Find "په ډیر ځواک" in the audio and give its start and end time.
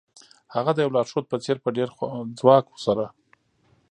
1.63-2.65